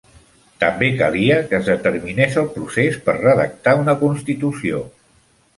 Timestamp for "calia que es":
1.01-1.69